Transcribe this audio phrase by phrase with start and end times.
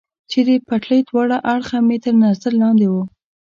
[0.29, 2.95] چې د پټلۍ دواړه اړخه مې تر نظر لاندې و.